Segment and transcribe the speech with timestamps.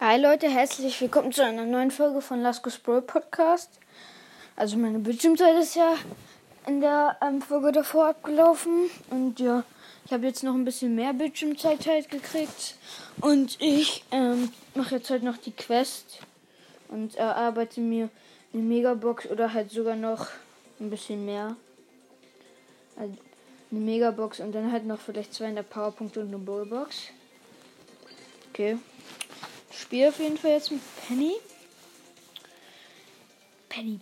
[0.00, 3.80] Hi Leute, herzlich willkommen zu einer neuen Folge von Laskos Brawl Podcast.
[4.54, 5.96] Also meine Bildschirmzeit ist ja
[6.68, 9.64] in der ähm, Folge davor abgelaufen und ja,
[10.04, 12.76] ich habe jetzt noch ein bisschen mehr Bildschirmzeit halt gekriegt
[13.22, 16.20] und ich ähm, mache jetzt halt noch die Quest
[16.90, 18.08] und erarbeite mir
[18.54, 20.28] eine Megabox oder halt sogar noch
[20.78, 21.56] ein bisschen mehr.
[22.96, 23.14] Also
[23.72, 27.08] eine Megabox und dann halt noch vielleicht 200 Powerpunkte und eine Ballbox.
[28.50, 28.78] Okay.
[29.80, 31.34] Spiele auf jeden Fall jetzt mit Penny.
[33.68, 34.00] Penny.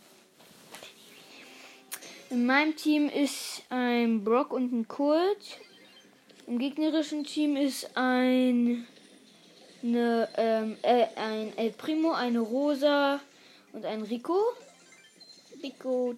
[2.30, 5.61] In meinem Team ist ein Brock und ein Colt.
[6.47, 8.87] Im gegnerischen Team ist ein
[9.83, 13.21] eine, ähm, äh, ein El Primo, eine Rosa
[13.73, 14.43] und ein Rico.
[15.63, 16.15] Rico.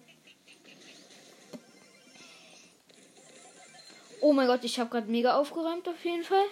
[4.21, 6.45] Oh mein Gott, ich habe gerade mega aufgeräumt auf jeden Fall.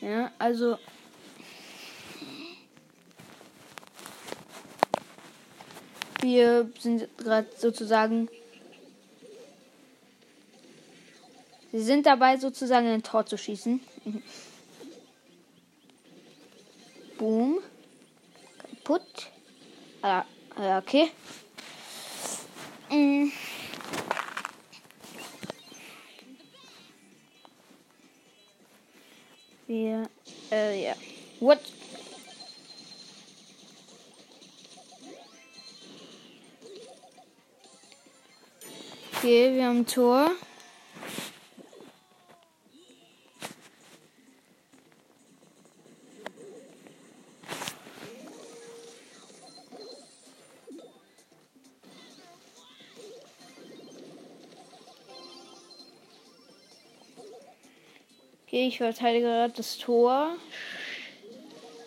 [0.00, 0.78] Ja, also
[6.22, 8.28] wir sind gerade sozusagen.
[11.72, 13.80] Sie sind dabei, sozusagen ein Tor zu schießen.
[17.18, 17.58] Boom.
[18.58, 19.30] Kaputt.
[20.02, 20.24] Ah,
[20.78, 21.10] okay.
[22.90, 23.30] Mm.
[29.66, 30.08] Wir,
[30.50, 30.94] äh, ja.
[31.40, 31.60] What?
[39.24, 40.32] Okay, wir haben Tor.
[58.44, 60.34] Okay, ich verteidige gerade das Tor.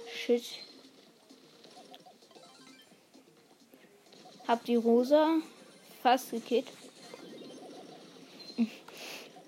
[0.09, 0.45] Shit.
[4.47, 5.41] Hab die Rosa
[6.01, 6.67] fast gekillt.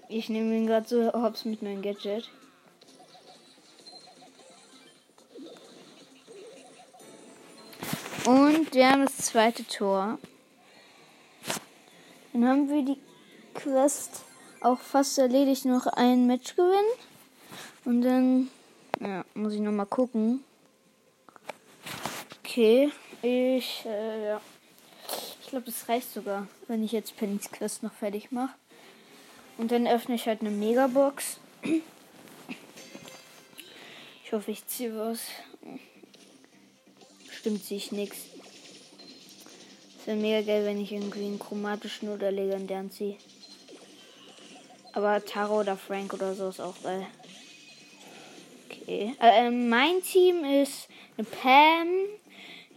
[0.09, 2.29] Ich nehme ihn gerade so hops mit meinem Gadget.
[8.25, 10.19] Und wir haben das zweite Tor.
[12.33, 12.99] Dann haben wir die
[13.53, 14.23] Quest
[14.61, 15.65] auch fast erledigt.
[15.65, 16.99] Noch ein Match gewinnen.
[17.85, 18.49] Und dann
[18.99, 20.43] ja, muss ich noch mal gucken.
[22.39, 22.91] Okay,
[23.21, 24.41] ich äh, ja.
[25.41, 28.53] Ich glaube, das reicht sogar, wenn ich jetzt Pennys Quest noch fertig mache.
[29.57, 31.39] Und dann öffne ich halt eine Megabox.
[34.23, 35.21] Ich hoffe, ich ziehe was.
[37.31, 38.17] Stimmt sich nichts.
[39.99, 43.17] Es wäre mega geil, wenn ich irgendwie einen chromatischen oder legendären ziehe.
[44.93, 47.07] Aber Taro oder Frank oder so ist auch geil.
[48.65, 49.15] Okay.
[49.21, 51.87] Äh, mein Team ist eine Pam,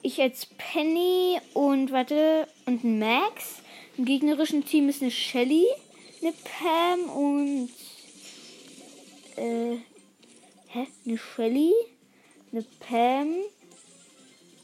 [0.02, 3.62] ich als Penny und warte und ein Max.
[3.96, 5.66] Im gegnerischen Team ist eine Shelly
[6.22, 7.70] eine Pam und
[9.36, 9.78] äh,
[10.68, 10.86] hä?
[11.06, 11.72] Eine Shelly,
[12.52, 13.34] eine Pam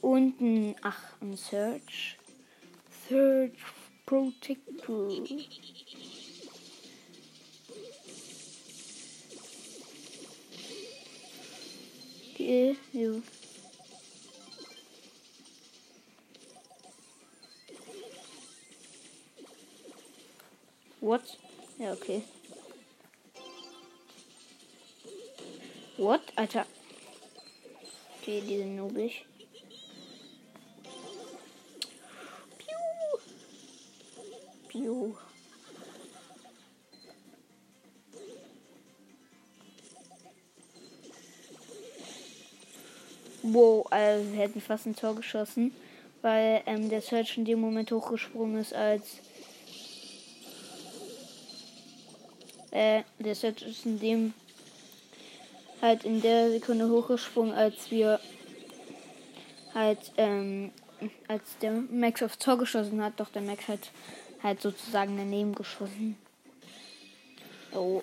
[0.02, 2.18] und ein ach, ein Search.
[3.08, 3.52] Search
[4.04, 5.08] Protector.
[12.34, 13.10] Okay, ja.
[21.00, 21.38] What?
[21.78, 22.22] Ja, okay.
[25.98, 26.20] What?
[26.34, 26.66] Alter.
[28.20, 29.24] Okay, die sind nobig.
[32.58, 32.74] Piu.
[34.68, 35.16] Piu.
[43.42, 45.72] Wow, also wir hätten fast ein Tor geschossen,
[46.20, 49.20] weil ähm, der Search in dem Moment hochgesprungen ist, als
[52.70, 54.34] Äh, der Set ist in dem
[55.80, 58.20] halt in der Sekunde hochgesprungen, als wir
[59.74, 60.72] halt, ähm,
[61.28, 63.90] als der Max aufs Tor geschossen hat, doch der Max hat
[64.42, 66.16] halt sozusagen daneben geschossen.
[67.72, 68.02] Oh.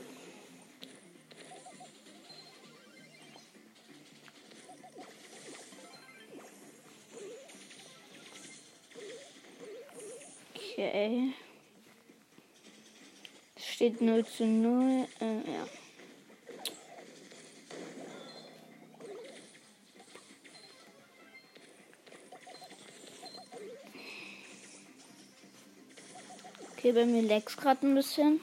[10.76, 11.34] Okay
[13.74, 15.08] steht 0 zu 0.
[15.20, 15.66] Äh, ja.
[26.78, 28.40] Okay, bei mir leckt gerade ein bisschen.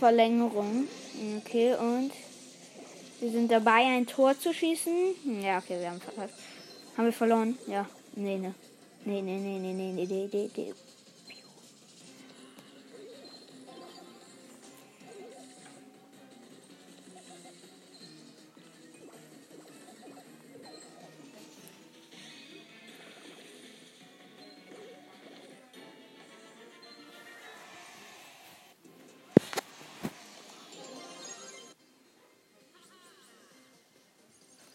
[0.00, 0.88] Verlängerung.
[1.38, 2.10] Okay, und
[3.20, 5.42] wir sind dabei, ein Tor zu schießen.
[5.42, 6.34] Ja, okay, wir haben verpasst.
[6.96, 7.58] Haben wir verloren?
[7.66, 7.86] Ja.
[8.16, 8.54] Nee, ne.
[9.04, 10.72] Nee, nee, nee, nee, nee, nee, nee, nee,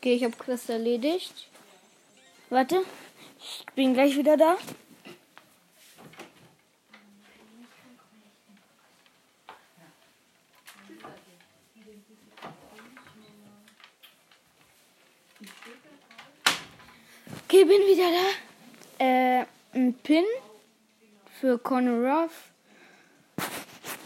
[0.05, 1.47] Okay, ich habe Quest erledigt.
[2.51, 2.83] Warte,
[3.39, 4.55] ich bin gleich wieder da.
[17.45, 18.11] Okay, bin wieder
[18.99, 19.03] da.
[19.03, 20.23] Äh, ein Pin
[21.41, 22.51] für Conor Ruff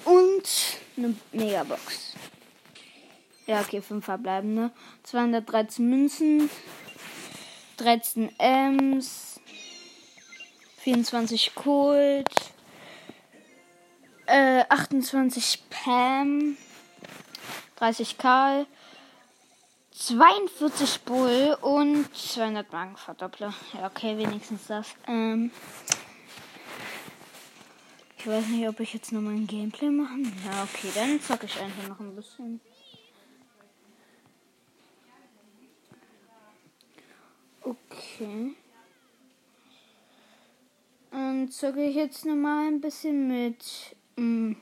[0.05, 0.47] und
[0.95, 2.08] eine Megabox.
[3.49, 4.69] Ja, okay, fünf verbleibende.
[5.01, 6.51] 213 Münzen,
[7.77, 9.39] 13 Ms,
[10.77, 12.29] 24 Kult,
[14.27, 16.57] äh, 28 Pam,
[17.77, 18.67] 30 Karl,
[19.93, 23.51] 42 Bull und 200 Magenverdoppler.
[23.73, 24.89] Ja, okay, wenigstens das.
[25.07, 25.49] Ähm,
[28.15, 30.31] ich weiß nicht, ob ich jetzt nochmal ein Gameplay machen.
[30.45, 32.61] Ja, okay, dann zocke ich einfach noch ein bisschen.
[38.19, 38.53] Okay.
[41.11, 44.57] Dann zocke ich jetzt nochmal ein bisschen mit ähm,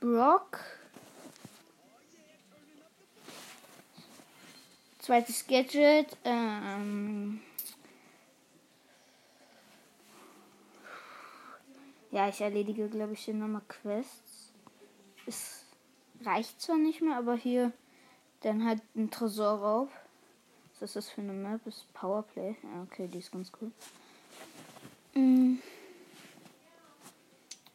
[0.00, 0.58] Brock.
[5.00, 6.16] Zweites Gadget.
[6.24, 7.42] Ähm,
[12.10, 14.50] ja, ich erledige, glaube ich, hier nochmal Quests.
[15.26, 15.66] Es
[16.22, 17.70] reicht zwar nicht mehr, aber hier
[18.40, 19.90] dann halt ein Tresorraub.
[20.84, 21.66] Ist das für eine Map?
[21.66, 22.56] Ist Powerplay.
[22.62, 23.72] Ja, okay, die ist ganz cool.
[25.14, 25.54] Mm.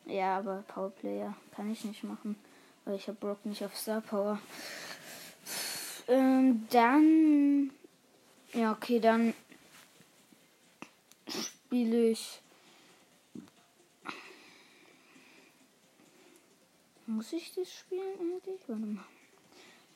[0.05, 2.35] Ja, aber Powerplay kann ich nicht machen,
[2.85, 4.39] weil ich habe Brock nicht auf Star Power.
[6.07, 7.71] Ähm, dann.
[8.53, 9.33] Ja, okay, dann
[11.27, 12.41] spiele ich.
[17.07, 18.61] Muss ich das spielen eigentlich?
[18.67, 19.03] Warte mal.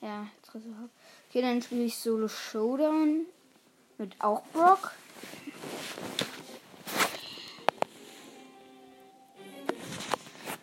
[0.04, 0.90] Ja, Interesse habe.
[1.30, 3.26] Okay, dann spiele ich Solo Showdown
[3.98, 4.92] mit auch Brock.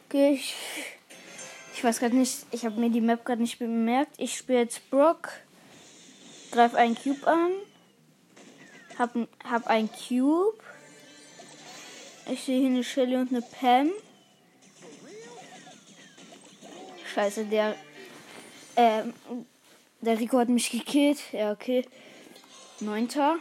[0.07, 0.55] Okay, ich,
[1.73, 4.13] ich weiß gerade nicht, ich habe mir die Map gerade nicht bemerkt.
[4.19, 5.31] Ich spiele jetzt Brock,
[6.51, 7.53] greife einen Cube an,
[8.99, 10.59] hab, hab einen Cube.
[12.31, 13.91] Ich sehe hier eine Shelly und eine Pam.
[17.15, 17.75] Scheiße, der
[18.77, 19.15] ähm,
[20.01, 21.21] der Rico hat mich gekillt.
[21.33, 21.85] Ja, okay.
[22.81, 23.37] Neunter.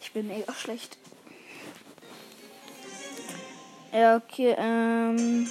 [0.00, 0.98] Ich bin mega schlecht.
[3.92, 5.50] Ja, okay, ähm.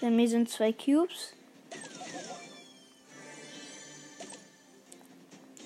[0.00, 1.34] Bei mir sind zwei Cubes.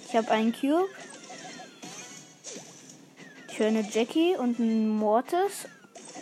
[0.08, 0.88] Ich habe einen Cube.
[3.48, 5.68] Ich höre eine Jackie und einen Mortis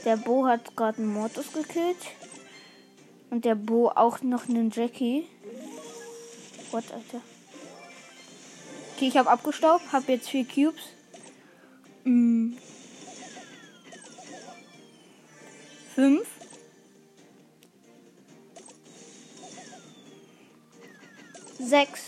[0.05, 1.97] der Bo hat gerade einen Mortis gekillt.
[3.31, 5.27] Und der Bo auch noch einen Jackie.
[6.71, 7.21] What, Alter?
[8.95, 9.93] Okay, ich habe abgestaubt.
[9.93, 10.83] Habe jetzt vier Cubes.
[12.05, 12.55] Mm.
[15.95, 16.27] Fünf.
[21.59, 22.03] Sechs.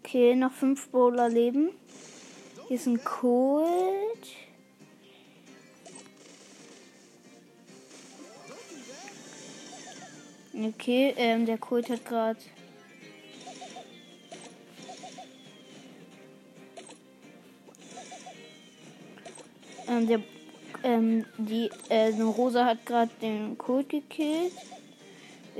[0.00, 1.70] Okay, noch fünf Bowler leben.
[2.68, 4.26] Hier ist ein Cold.
[10.54, 12.38] Okay, ähm, der Kult hat gerade.
[19.88, 20.22] Ähm, der,
[20.82, 24.52] ähm, die, äh, Rosa hat gerade den Kult gekillt.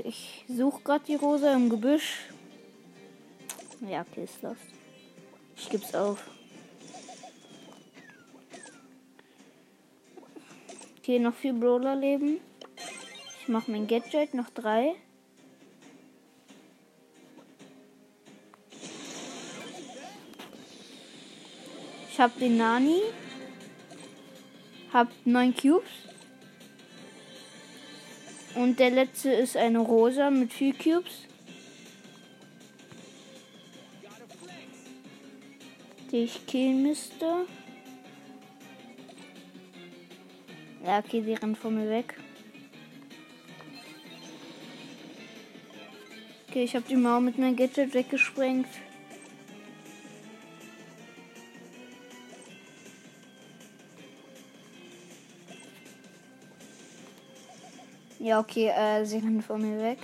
[0.03, 2.29] Ich suche gerade die Rosa im Gebüsch.
[3.81, 4.61] Ja, okay, ist lost.
[5.57, 6.19] Ich geb's auf.
[10.99, 12.39] Okay, noch vier Brawler leben.
[13.43, 14.95] Ich mache mein Gadget noch drei.
[22.09, 23.01] Ich habe den Nani.
[24.93, 25.89] Hab neun Cubes.
[28.55, 31.27] Und der letzte ist eine Rosa mit vier Cubes.
[36.13, 37.45] Die ich killen müsste.
[40.85, 42.22] Ja, okay, sie rennt vor mir weg.
[46.53, 48.67] Okay, ich habe die Mauer mit meinem Gadget weggesprengt.
[58.19, 59.97] Ja, okay, äh, sie rennt vor mir weg.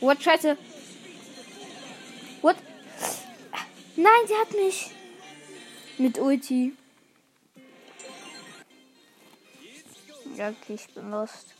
[0.00, 0.56] What, scheiße.
[2.40, 2.54] What?
[3.96, 4.92] Nein, sie hat mich.
[5.98, 6.72] Mit Ulti.
[10.36, 11.54] Ja, okay, ich bin lost.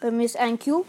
[0.00, 0.84] Bei mir ist ein Cube.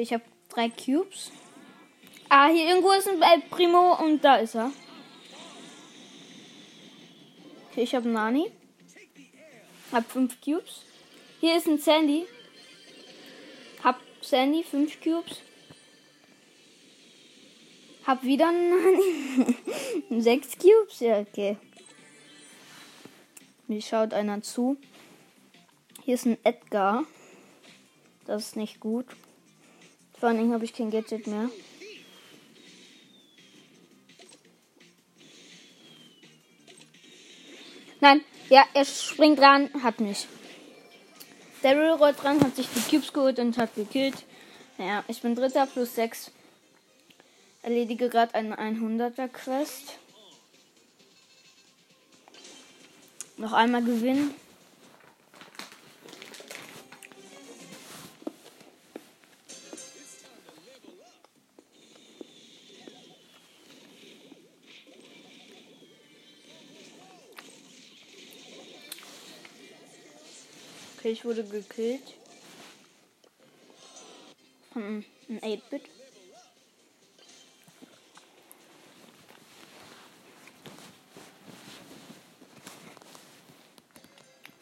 [0.00, 1.30] Okay, ich habe drei Cubes.
[2.30, 4.72] Ah, hier irgendwo ist ein El Primo und da ist er.
[7.70, 8.50] Okay, ich habe Nani.
[9.92, 10.86] Hab fünf Cubes.
[11.40, 12.26] Hier ist ein Sandy.
[13.84, 15.42] Hab Sandy, fünf Cubes.
[18.06, 19.56] Hab wieder einen Nani.
[20.22, 21.00] sechs Cubes.
[21.00, 21.58] Ja, okay.
[23.68, 24.78] Mir schaut einer zu.
[26.04, 27.04] Hier ist ein Edgar.
[28.24, 29.04] Das ist nicht gut.
[30.20, 31.48] Vor allem habe ich kein Gadget mehr.
[38.00, 40.26] Nein, ja, er springt ran, hat mich.
[41.62, 44.24] Der rollt dran, hat sich die Cubes geholt und hat gekillt.
[44.78, 46.30] Ja, ich bin Dritter plus 6.
[47.62, 49.98] Erledige gerade eine 100er Quest.
[53.36, 54.34] Noch einmal gewinnen.
[71.00, 72.14] Okay, ich wurde gekillt.
[74.70, 75.88] Von einem 8-Bit.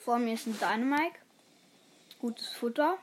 [0.05, 1.17] Vor mir ist ein Dynamite.
[2.21, 2.99] Gutes Futter.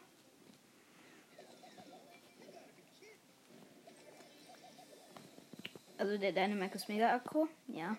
[5.98, 7.48] Also der Dynamite ist mega akku.
[7.68, 7.98] Ja.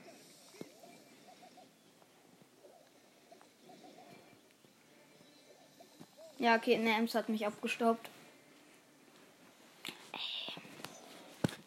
[6.38, 8.10] Ja, okay, ne, Ems hat mich abgestaubt.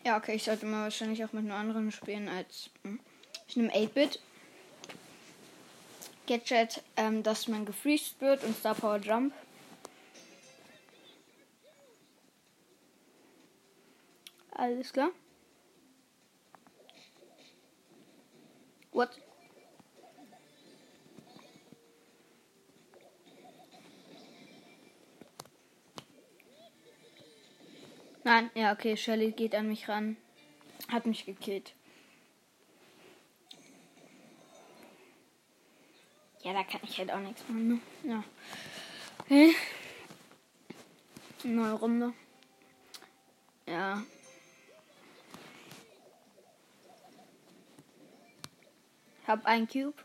[0.05, 2.69] Ja, okay, ich sollte mal wahrscheinlich auch mit einem anderen spielen als.
[2.83, 2.99] Hm.
[3.47, 4.19] Ich nehme 8-Bit.
[6.27, 9.33] Gadget, ähm, dass man gefreezed wird und Star Power Jump.
[14.51, 15.09] Alles klar.
[18.91, 19.09] What?
[28.29, 30.15] Nein, ja, okay, Shelly geht an mich ran.
[30.88, 31.74] Hat mich gekillt.
[36.43, 37.79] Ja, da kann ich halt auch nichts machen, ne?
[38.03, 38.24] Ja.
[39.17, 39.55] Okay.
[41.43, 42.13] Neue Runde.
[43.65, 44.03] Ja.
[49.25, 49.95] Hab ein Cube.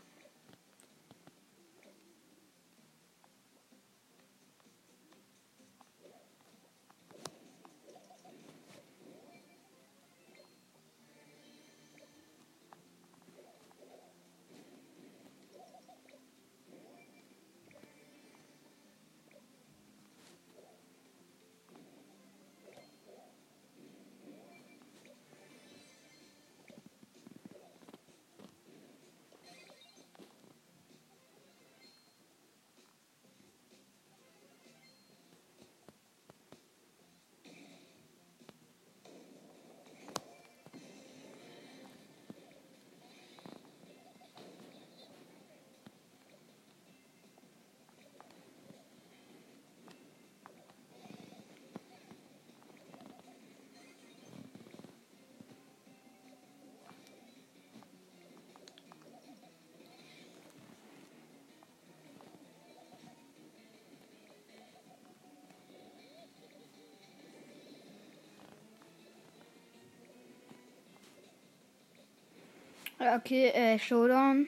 [72.97, 74.47] Okay, äh, Showdown.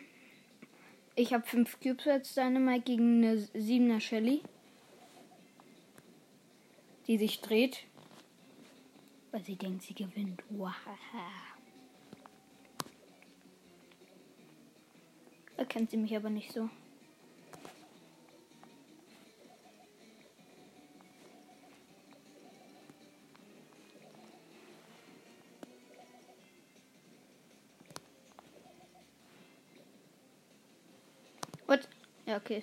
[1.15, 4.41] Ich habe 5 Cubes als Dynamite gegen eine 7er Shelly.
[7.07, 7.83] Die sich dreht.
[9.31, 10.43] Weil sie denkt, sie gewinnt.
[10.49, 11.27] Wahaha.
[15.57, 16.69] Erkennt sie mich aber nicht so.
[32.27, 32.61] Ja, okay.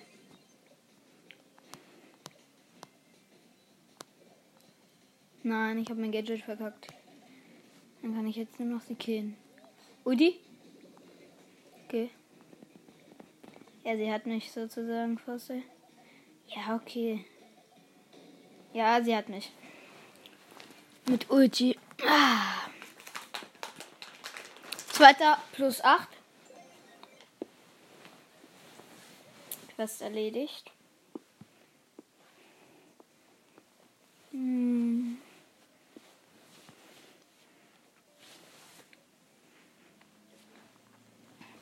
[5.41, 6.87] Nein, ich habe mein Gadget verkackt.
[8.01, 9.35] Dann kann ich jetzt nur noch sie killen.
[10.05, 10.39] Udi?
[11.85, 12.11] Okay.
[13.83, 15.49] Ja, sie hat mich sozusagen fast.
[16.47, 17.25] Ja, okay.
[18.71, 19.51] Ja, sie hat mich.
[21.07, 21.75] Mit Ulti.
[22.07, 22.69] Ah.
[24.89, 26.14] Zweiter plus 8.
[29.75, 30.71] Quest erledigt.
[34.31, 35.17] Hm.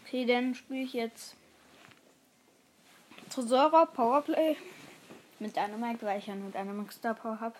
[0.06, 1.36] Okay, dann spiele ich jetzt
[3.32, 4.56] Tresorer Powerplay
[5.40, 7.56] mit Dynamite, weil ich ja nur Dynamite Star Power habe.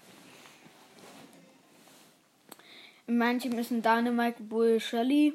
[3.08, 5.34] In meinem Team ist ein Dynamite Bull Shelly.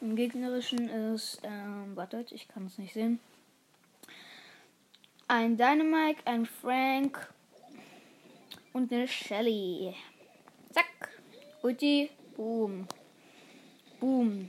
[0.00, 3.18] Im gegnerischen ist, ähm, wartet, ich kann es nicht sehen.
[5.30, 7.28] Ein Dynamite, ein Frank
[8.72, 9.94] und eine Shelly.
[10.72, 11.10] Zack.
[11.62, 12.08] Ulti.
[12.34, 12.88] Boom.
[14.00, 14.48] Boom.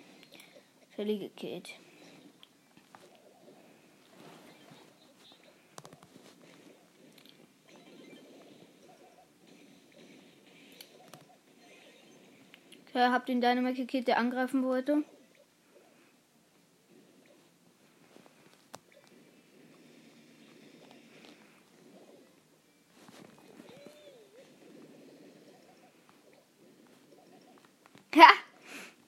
[0.96, 1.72] Shelly gekillt.
[12.88, 15.04] Okay, hab den Dynamite gekillt, der angreifen wollte.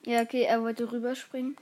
[0.04, 1.56] Ja, okay, er wollte rüberspringen.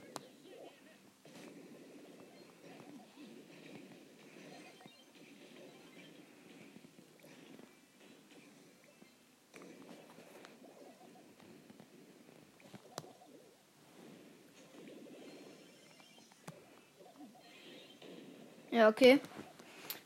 [18.71, 19.19] Ja, okay.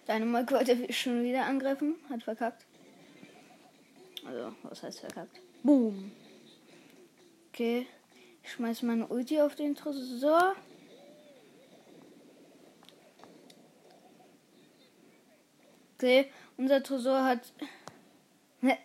[0.08, 2.66] Deine Mark wollte schon wieder angreifen, hat verkackt.
[4.26, 5.40] Also, was heißt verkackt?
[5.64, 6.12] Boom.
[7.50, 7.88] Okay.
[8.46, 10.56] Ich schmeiß meine Ulti auf den Tresor.
[15.96, 17.40] Okay, unser Tresor hat.
[18.62, 18.78] Okay,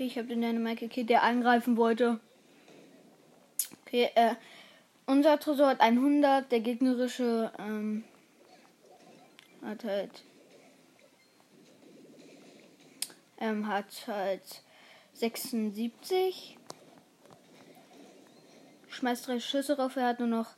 [0.00, 2.20] ich habe den Dynamite gekillt, der angreifen wollte.
[3.86, 4.34] Okay, äh,
[5.06, 8.04] unser Tresor hat 100, der gegnerische ähm,
[9.70, 10.24] hat halt
[13.38, 14.62] ähm, hat halt
[15.14, 16.58] 76.
[18.88, 20.50] Schmeißt drei Schüsse drauf, er hat nur noch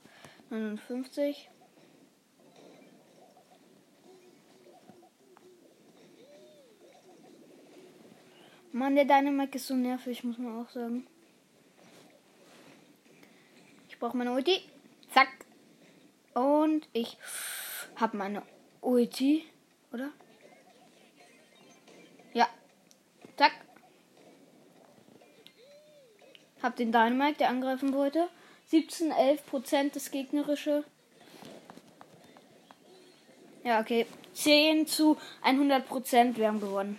[0.50, 1.50] 59.
[8.72, 11.06] Mann, der Dynamite ist so nervig, muss man auch sagen.
[13.88, 14.62] Ich brauche meine Ulti.
[15.12, 15.28] Zack.
[16.32, 17.18] Und ich
[17.96, 18.42] habe meine
[18.82, 19.44] Ulti,
[19.92, 20.10] oder?
[22.34, 22.48] Ja.
[23.36, 23.52] Zack.
[26.62, 28.28] Hab den Dynamite, der angreifen wollte.
[28.66, 30.84] 17, 11 Prozent das gegnerische.
[33.64, 34.06] Ja, okay.
[34.34, 36.36] 10 zu 100 Prozent.
[36.36, 36.98] Wir haben gewonnen.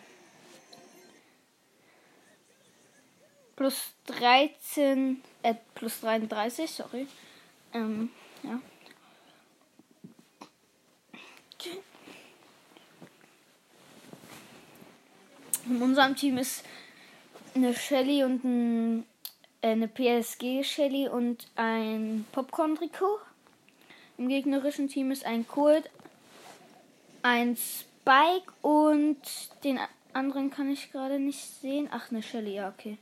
[3.55, 7.07] Plus 13, äh, plus 33, sorry.
[7.73, 8.09] Ähm,
[8.43, 8.59] ja.
[15.65, 16.63] In unserem Team ist
[17.55, 19.05] eine Shelly und ein,
[19.61, 23.19] äh, eine PSG Shelly und ein Popcorn Trikot.
[24.17, 25.89] Im gegnerischen Team ist ein Colt,
[27.21, 29.17] ein Spike und
[29.63, 29.79] den
[30.11, 31.87] anderen kann ich gerade nicht sehen.
[31.91, 32.97] Ach, eine Shelly, ja, okay.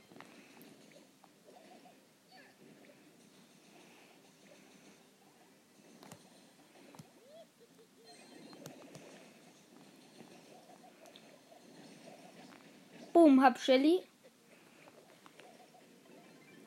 [13.12, 14.02] Boom, hab Shelly.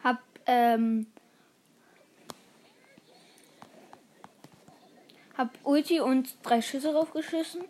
[0.03, 1.08] Hab, ähm.
[5.38, 7.63] Hab Ulti und drei Schüsse draufgeschissen.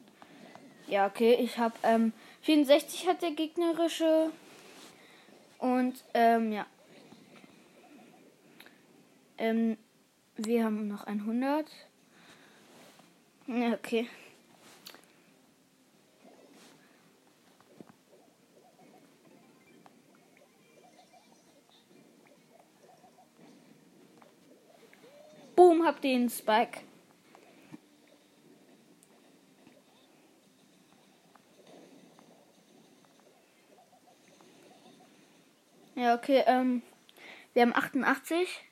[0.87, 4.29] Ja, okay, ich habe ähm, 64 hat der gegnerische.
[5.57, 6.67] Und ähm, ja.
[9.37, 9.77] Ähm,
[10.35, 11.65] wir haben noch 100.
[13.47, 14.07] Ja, okay.
[25.85, 26.79] Hab den Spike.
[35.93, 36.81] Ja, okay, ähm,
[37.53, 38.63] wir haben 88.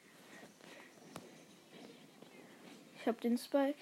[2.96, 3.78] Ich hab den Spike.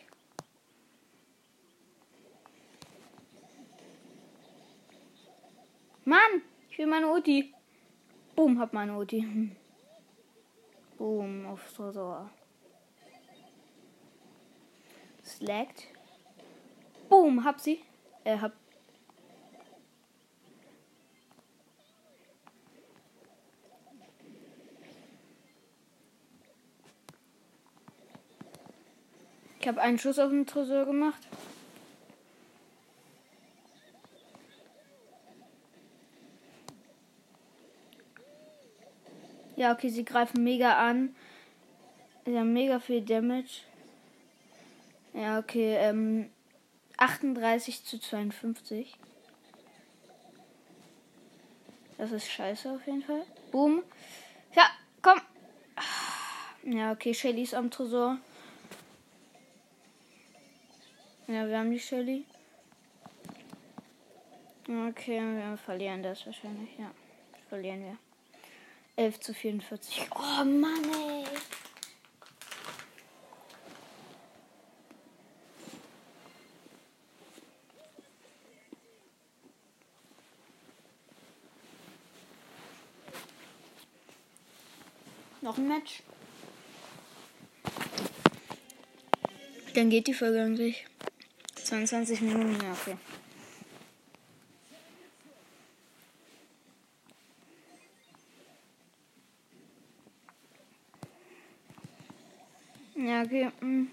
[6.03, 6.19] Mann,
[6.69, 7.53] ich will meine Ulti.
[8.35, 9.55] Boom, hab meine Ulti.
[10.97, 12.29] Boom, auf Tresor.
[15.41, 15.87] Slackt.
[17.09, 17.81] Boom, hab sie.
[18.25, 18.51] Äh, hab.
[29.59, 31.27] Ich habe einen Schuss auf den Tresor gemacht.
[39.55, 41.15] Ja, okay, sie greifen mega an.
[42.25, 43.70] Sie haben mega viel Damage.
[45.13, 46.29] Ja, okay, ähm,
[46.97, 48.95] 38 zu 52.
[51.97, 53.23] Das ist scheiße auf jeden Fall.
[53.51, 53.83] Boom.
[54.55, 54.69] Ja,
[55.01, 55.21] komm.
[56.63, 58.17] Ja, okay, Shelly ist am Tresor.
[61.27, 62.25] Ja, wir haben die Shelly.
[64.67, 66.91] Okay, wir verlieren das wahrscheinlich, ja.
[67.49, 67.97] Verlieren wir.
[68.95, 70.07] 11 zu 44.
[70.15, 71.23] Oh Mann, ey.
[85.41, 86.03] Noch ein Match.
[89.73, 90.85] Dann geht die Folge eigentlich.
[91.55, 92.97] 22 Minuten, ja, okay.
[102.95, 103.49] Ja, okay.
[103.61, 103.89] In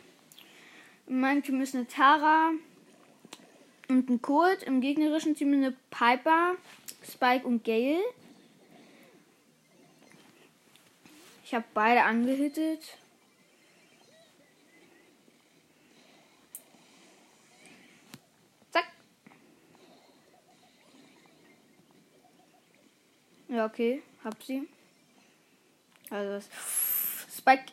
[1.06, 2.50] meinem Team ist eine Tara
[3.88, 4.64] und ein Colt.
[4.64, 6.56] Im gegnerischen Team eine Piper,
[7.10, 8.02] Spike und Gale.
[11.48, 12.82] Ich habe beide angehittet.
[18.70, 18.84] Zack.
[23.48, 24.02] Ja, okay.
[24.22, 24.68] Hab sie.
[26.10, 26.46] Also.
[27.34, 27.72] Spike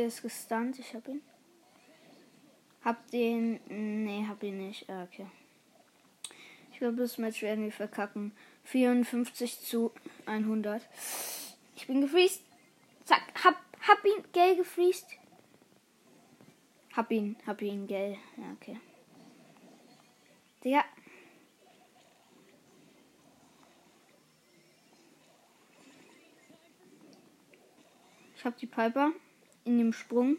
[0.00, 0.78] Okay, ist gestunt.
[0.78, 1.20] Ich hab ihn.
[2.82, 3.60] Hab den.
[3.68, 4.88] Nee, hab ihn nicht.
[4.88, 5.26] Ah, okay.
[6.72, 8.32] Ich glaube, das Match werden wir verkacken.
[8.64, 9.92] 54 zu
[10.24, 10.88] 100.
[11.76, 12.42] Ich bin gefriest.
[13.04, 13.20] Zack.
[13.44, 14.24] Hab, hab ihn.
[14.32, 15.06] Gell gefriest.
[16.96, 17.36] Hab ihn.
[17.46, 17.86] Hab ihn.
[17.86, 18.16] Gell.
[18.38, 18.80] Ja, okay.
[20.64, 20.82] Digga.
[28.34, 29.12] Ich hab die Piper
[29.70, 30.36] in dem Sprung.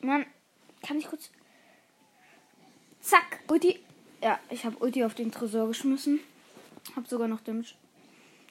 [0.00, 0.26] Mann,
[0.82, 1.30] kann ich kurz.
[3.00, 3.78] Zack, Ulti.
[4.22, 6.20] Ja, ich habe Ulti auf den Tresor geschmissen.
[6.96, 7.74] Hab sogar noch Damage.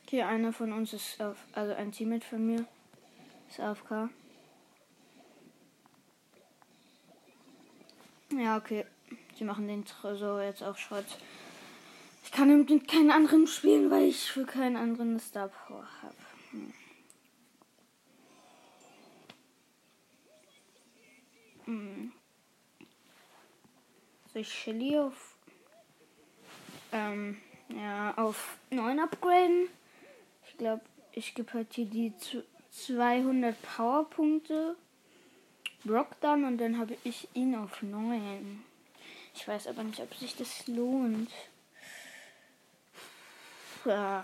[0.06, 2.66] Okay, einer von uns ist auf, also ein Teammate von mir
[3.50, 4.10] ist AFK.
[8.32, 8.86] Ja, okay.
[9.38, 11.06] Sie machen den Tresor jetzt auch Schrott.
[12.30, 16.16] Ich kann mit keinen anderen spielen, weil ich für keinen anderen Star Power habe.
[16.52, 16.74] Hm.
[21.66, 22.12] Hm.
[24.32, 25.38] Soll ich Shelly auf
[26.92, 27.38] ähm,
[27.70, 29.68] ja, auf 9 upgraden?
[30.48, 32.14] Ich glaube, ich gebe halt hier die
[32.70, 34.76] 200 Powerpunkte.
[35.84, 38.64] Brock dann und dann habe ich ihn auf 9.
[39.34, 41.32] Ich weiß aber nicht, ob sich das lohnt.
[43.86, 44.24] Ja.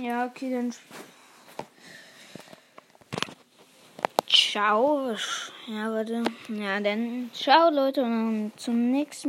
[0.00, 0.74] Ja, okay, dann.
[4.50, 5.14] Ciao.
[5.68, 6.24] Ja, warte.
[6.48, 9.28] Ja, dann ciao, Leute, und zum nächsten